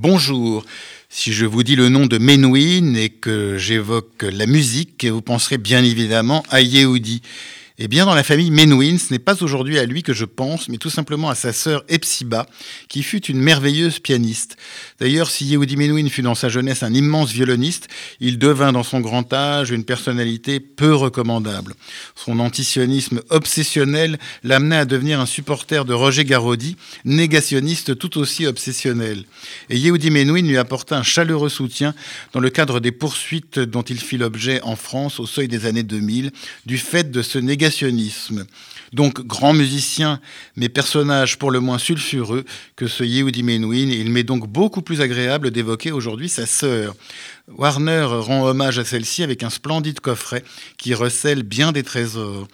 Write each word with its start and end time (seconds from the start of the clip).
Bonjour. 0.00 0.64
Si 1.08 1.32
je 1.32 1.44
vous 1.44 1.64
dis 1.64 1.74
le 1.74 1.88
nom 1.88 2.06
de 2.06 2.18
Menuhin 2.18 2.94
et 2.94 3.08
que 3.08 3.58
j'évoque 3.58 4.22
la 4.22 4.46
musique, 4.46 5.04
vous 5.04 5.22
penserez 5.22 5.58
bien 5.58 5.82
évidemment 5.82 6.44
à 6.50 6.60
Yehudi. 6.60 7.20
Eh 7.80 7.86
bien, 7.86 8.06
dans 8.06 8.16
la 8.16 8.24
famille 8.24 8.50
Menuhin, 8.50 8.98
ce 8.98 9.12
n'est 9.12 9.20
pas 9.20 9.40
aujourd'hui 9.40 9.78
à 9.78 9.86
lui 9.86 10.02
que 10.02 10.12
je 10.12 10.24
pense, 10.24 10.68
mais 10.68 10.78
tout 10.78 10.90
simplement 10.90 11.30
à 11.30 11.36
sa 11.36 11.52
sœur 11.52 11.84
Epsiba, 11.88 12.44
qui 12.88 13.04
fut 13.04 13.24
une 13.26 13.38
merveilleuse 13.38 14.00
pianiste. 14.00 14.56
D'ailleurs, 14.98 15.30
si 15.30 15.46
Yehudi 15.46 15.76
Menuhin 15.76 16.08
fut 16.08 16.22
dans 16.22 16.34
sa 16.34 16.48
jeunesse 16.48 16.82
un 16.82 16.92
immense 16.92 17.30
violoniste, 17.30 17.86
il 18.18 18.40
devint 18.40 18.72
dans 18.72 18.82
son 18.82 18.98
grand 18.98 19.32
âge 19.32 19.70
une 19.70 19.84
personnalité 19.84 20.58
peu 20.58 20.92
recommandable. 20.92 21.76
Son 22.16 22.40
antisionisme 22.40 23.20
obsessionnel 23.30 24.18
l'amenait 24.42 24.78
à 24.78 24.84
devenir 24.84 25.20
un 25.20 25.26
supporter 25.26 25.84
de 25.84 25.94
Roger 25.94 26.24
Garaudy, 26.24 26.76
négationniste 27.04 27.96
tout 27.96 28.18
aussi 28.18 28.44
obsessionnel. 28.44 29.22
Et 29.70 29.78
Yehudi 29.78 30.10
Menuhin 30.10 30.48
lui 30.48 30.58
apporta 30.58 30.98
un 30.98 31.04
chaleureux 31.04 31.48
soutien 31.48 31.94
dans 32.32 32.40
le 32.40 32.50
cadre 32.50 32.80
des 32.80 32.90
poursuites 32.90 33.60
dont 33.60 33.82
il 33.82 34.00
fit 34.00 34.18
l'objet 34.18 34.60
en 34.62 34.74
France 34.74 35.20
au 35.20 35.26
seuil 35.26 35.46
des 35.46 35.64
années 35.64 35.84
2000, 35.84 36.32
du 36.66 36.78
fait 36.78 37.12
de 37.12 37.22
ce 37.22 37.38
négationnisme 37.38 37.67
donc 38.92 39.20
grand 39.26 39.52
musicien, 39.52 40.20
mais 40.56 40.68
personnage 40.68 41.38
pour 41.38 41.50
le 41.50 41.60
moins 41.60 41.78
sulfureux 41.78 42.44
que 42.76 42.86
ce 42.86 43.04
Yehudi 43.04 43.42
Menuhin. 43.42 43.90
Il 43.90 44.10
m'est 44.10 44.24
donc 44.24 44.46
beaucoup 44.46 44.82
plus 44.82 45.00
agréable 45.00 45.50
d'évoquer 45.50 45.92
aujourd'hui 45.92 46.28
sa 46.28 46.46
sœur. 46.46 46.94
Warner 47.48 48.04
rend 48.04 48.46
hommage 48.46 48.78
à 48.78 48.84
celle-ci 48.84 49.22
avec 49.22 49.42
un 49.42 49.50
splendide 49.50 50.00
coffret 50.00 50.44
qui 50.76 50.94
recèle 50.94 51.42
bien 51.42 51.72
des 51.72 51.82
trésors. 51.82 52.48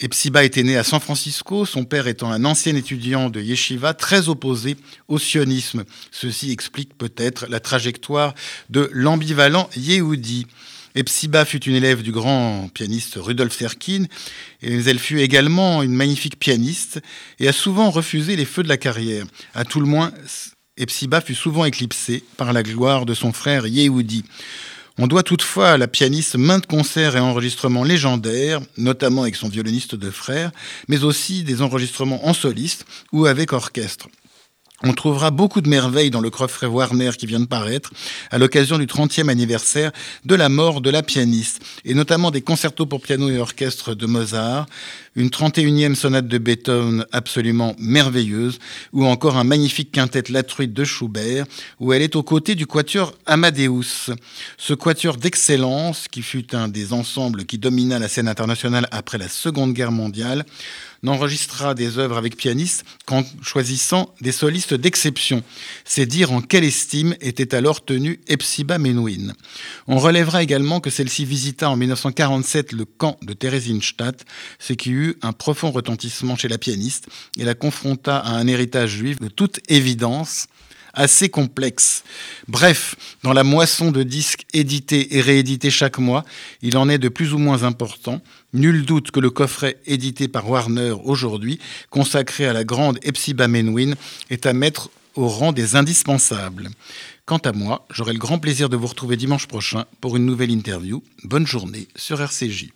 Epsiba 0.00 0.44
était 0.44 0.62
né 0.62 0.76
à 0.76 0.84
San 0.84 1.00
Francisco, 1.00 1.66
son 1.66 1.84
père 1.84 2.06
étant 2.06 2.30
un 2.30 2.44
ancien 2.44 2.76
étudiant 2.76 3.30
de 3.30 3.40
yeshiva 3.40 3.94
très 3.94 4.28
opposé 4.28 4.76
au 5.08 5.18
sionisme. 5.18 5.84
Ceci 6.12 6.52
explique 6.52 6.96
peut-être 6.96 7.46
la 7.48 7.58
trajectoire 7.58 8.34
de 8.70 8.88
l'ambivalent 8.92 9.68
Yehudi. 9.76 10.46
Epsiba 10.94 11.44
fut 11.44 11.62
une 11.64 11.74
élève 11.74 12.02
du 12.02 12.12
grand 12.12 12.68
pianiste 12.72 13.14
Rudolf 13.16 13.56
Serkin, 13.56 14.04
et 14.62 14.74
elle 14.74 14.98
fut 14.98 15.20
également 15.20 15.82
une 15.82 15.94
magnifique 15.94 16.38
pianiste 16.38 17.00
et 17.38 17.48
a 17.48 17.52
souvent 17.52 17.90
refusé 17.90 18.36
les 18.36 18.44
feux 18.44 18.62
de 18.62 18.68
la 18.68 18.76
carrière. 18.76 19.26
À 19.54 19.64
tout 19.64 19.80
le 19.80 19.86
moins, 19.86 20.12
Epsiba 20.76 21.20
fut 21.20 21.34
souvent 21.34 21.64
éclipsée 21.64 22.24
par 22.36 22.52
la 22.52 22.62
gloire 22.62 23.06
de 23.06 23.14
son 23.14 23.32
frère 23.32 23.66
Yehudi. 23.66 24.24
On 25.00 25.06
doit 25.06 25.22
toutefois 25.22 25.70
à 25.70 25.78
la 25.78 25.86
pianiste 25.86 26.34
maintes 26.34 26.66
concerts 26.66 27.16
et 27.16 27.20
enregistrements 27.20 27.84
légendaires, 27.84 28.60
notamment 28.76 29.22
avec 29.22 29.36
son 29.36 29.48
violoniste 29.48 29.94
de 29.94 30.10
frère, 30.10 30.50
mais 30.88 31.04
aussi 31.04 31.44
des 31.44 31.62
enregistrements 31.62 32.26
en 32.26 32.34
soliste 32.34 32.84
ou 33.12 33.26
avec 33.26 33.52
orchestre. 33.52 34.08
On 34.84 34.92
trouvera 34.92 35.32
beaucoup 35.32 35.60
de 35.60 35.68
merveilles 35.68 36.10
dans 36.10 36.20
le 36.20 36.30
coffret 36.30 36.68
Warner 36.68 37.10
qui 37.18 37.26
vient 37.26 37.40
de 37.40 37.46
paraître 37.46 37.90
à 38.30 38.38
l'occasion 38.38 38.78
du 38.78 38.86
30e 38.86 39.28
anniversaire 39.28 39.90
de 40.24 40.36
la 40.36 40.48
mort 40.48 40.80
de 40.80 40.88
la 40.88 41.02
pianiste, 41.02 41.60
et 41.84 41.94
notamment 41.94 42.30
des 42.30 42.42
concertos 42.42 42.86
pour 42.86 43.00
piano 43.00 43.28
et 43.28 43.38
orchestre 43.38 43.96
de 43.96 44.06
Mozart, 44.06 44.66
une 45.16 45.30
31e 45.30 45.96
sonate 45.96 46.28
de 46.28 46.38
Beethoven 46.38 47.04
absolument 47.10 47.74
merveilleuse, 47.80 48.60
ou 48.92 49.04
encore 49.04 49.36
un 49.36 49.42
magnifique 49.42 49.90
quintet 49.90 50.22
La 50.28 50.44
Truite 50.44 50.74
de 50.74 50.84
Schubert, 50.84 51.44
où 51.80 51.92
elle 51.92 52.02
est 52.02 52.14
aux 52.14 52.22
côtés 52.22 52.54
du 52.54 52.68
quatuor 52.68 53.14
Amadeus. 53.26 54.12
Ce 54.58 54.74
quatuor 54.74 55.16
d'excellence, 55.16 56.06
qui 56.06 56.22
fut 56.22 56.54
un 56.54 56.68
des 56.68 56.92
ensembles 56.92 57.46
qui 57.46 57.58
domina 57.58 57.98
la 57.98 58.06
scène 58.06 58.28
internationale 58.28 58.86
après 58.92 59.18
la 59.18 59.28
Seconde 59.28 59.72
Guerre 59.72 59.90
mondiale, 59.90 60.44
n'enregistra 61.02 61.74
des 61.74 61.98
œuvres 61.98 62.16
avec 62.16 62.36
pianiste 62.36 62.84
qu'en 63.06 63.24
choisissant 63.42 64.14
des 64.20 64.32
solistes 64.32 64.67
d'exception. 64.74 65.42
C'est 65.84 66.06
dire 66.06 66.32
en 66.32 66.40
quelle 66.40 66.64
estime 66.64 67.14
était 67.20 67.54
alors 67.54 67.84
tenue 67.84 68.20
Epsiba 68.28 68.78
Menuhin. 68.78 69.32
On 69.86 69.98
relèvera 69.98 70.42
également 70.42 70.80
que 70.80 70.90
celle-ci 70.90 71.24
visita 71.24 71.70
en 71.70 71.76
1947 71.76 72.72
le 72.72 72.84
camp 72.84 73.18
de 73.22 73.32
Theresienstadt, 73.32 74.24
ce 74.58 74.72
qui 74.72 74.90
eut 74.90 75.16
un 75.22 75.32
profond 75.32 75.70
retentissement 75.70 76.36
chez 76.36 76.48
la 76.48 76.58
pianiste 76.58 77.08
et 77.38 77.44
la 77.44 77.54
confronta 77.54 78.18
à 78.18 78.30
un 78.30 78.46
héritage 78.46 78.90
juif 78.90 79.18
de 79.20 79.28
toute 79.28 79.60
évidence 79.68 80.48
assez 80.98 81.28
complexe. 81.28 82.02
Bref, 82.48 82.96
dans 83.22 83.32
la 83.32 83.44
moisson 83.44 83.90
de 83.90 84.02
disques 84.02 84.44
édités 84.52 85.16
et 85.16 85.20
réédités 85.20 85.70
chaque 85.70 85.98
mois, 85.98 86.24
il 86.60 86.76
en 86.76 86.88
est 86.88 86.98
de 86.98 87.08
plus 87.08 87.32
ou 87.32 87.38
moins 87.38 87.62
important. 87.62 88.20
Nul 88.52 88.84
doute 88.84 89.10
que 89.10 89.20
le 89.20 89.30
coffret 89.30 89.78
édité 89.86 90.28
par 90.28 90.50
Warner 90.50 90.94
aujourd'hui, 91.04 91.60
consacré 91.90 92.46
à 92.46 92.52
la 92.52 92.64
grande 92.64 92.98
Epsiba 93.02 93.46
Menuhin, 93.48 93.94
est 94.28 94.44
à 94.44 94.52
mettre 94.52 94.90
au 95.14 95.28
rang 95.28 95.52
des 95.52 95.76
indispensables. 95.76 96.68
Quant 97.26 97.38
à 97.38 97.52
moi, 97.52 97.86
j'aurai 97.90 98.12
le 98.12 98.18
grand 98.18 98.38
plaisir 98.38 98.68
de 98.68 98.76
vous 98.76 98.86
retrouver 98.86 99.16
dimanche 99.16 99.46
prochain 99.46 99.84
pour 100.00 100.16
une 100.16 100.26
nouvelle 100.26 100.50
interview. 100.50 101.02
Bonne 101.24 101.46
journée 101.46 101.88
sur 101.94 102.20
RCJ. 102.20 102.70